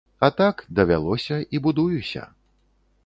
[0.19, 2.27] А так, давялося, і будуюся.